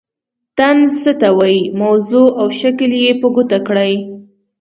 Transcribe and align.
طنز 0.57 0.91
څه 1.03 1.11
ته 1.21 1.27
وايي 1.37 1.61
موضوع 1.81 2.27
او 2.39 2.47
شکل 2.59 2.91
یې 3.03 3.11
په 3.21 3.27
ګوته 3.35 3.59
کړئ. 3.67 3.93